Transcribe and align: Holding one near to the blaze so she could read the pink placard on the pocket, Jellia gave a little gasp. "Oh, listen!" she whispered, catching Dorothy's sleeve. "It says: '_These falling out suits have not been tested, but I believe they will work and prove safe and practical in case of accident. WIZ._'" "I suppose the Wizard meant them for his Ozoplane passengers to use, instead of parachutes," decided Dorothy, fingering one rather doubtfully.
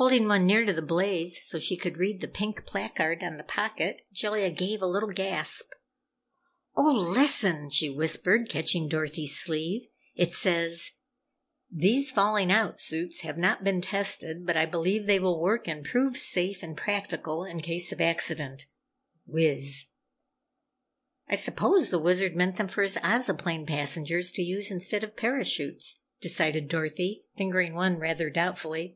Holding 0.00 0.28
one 0.28 0.46
near 0.46 0.64
to 0.64 0.72
the 0.72 0.80
blaze 0.80 1.40
so 1.44 1.58
she 1.58 1.76
could 1.76 1.96
read 1.96 2.20
the 2.20 2.28
pink 2.28 2.64
placard 2.64 3.24
on 3.24 3.36
the 3.36 3.42
pocket, 3.42 4.06
Jellia 4.14 4.48
gave 4.48 4.80
a 4.80 4.86
little 4.86 5.10
gasp. 5.10 5.72
"Oh, 6.76 6.92
listen!" 6.92 7.68
she 7.68 7.90
whispered, 7.90 8.48
catching 8.48 8.86
Dorothy's 8.88 9.36
sleeve. 9.36 9.88
"It 10.14 10.30
says: 10.30 10.92
'_These 11.76 12.12
falling 12.12 12.52
out 12.52 12.78
suits 12.78 13.22
have 13.22 13.36
not 13.36 13.64
been 13.64 13.80
tested, 13.80 14.46
but 14.46 14.56
I 14.56 14.66
believe 14.66 15.06
they 15.08 15.18
will 15.18 15.40
work 15.40 15.66
and 15.66 15.84
prove 15.84 16.16
safe 16.16 16.62
and 16.62 16.76
practical 16.76 17.44
in 17.44 17.58
case 17.58 17.90
of 17.90 18.00
accident. 18.00 18.66
WIZ._'" 19.26 19.86
"I 21.26 21.34
suppose 21.34 21.90
the 21.90 21.98
Wizard 21.98 22.36
meant 22.36 22.56
them 22.56 22.68
for 22.68 22.84
his 22.84 22.96
Ozoplane 23.02 23.66
passengers 23.66 24.30
to 24.30 24.42
use, 24.42 24.70
instead 24.70 25.02
of 25.02 25.16
parachutes," 25.16 26.02
decided 26.20 26.68
Dorothy, 26.68 27.24
fingering 27.34 27.74
one 27.74 27.98
rather 27.98 28.30
doubtfully. 28.30 28.94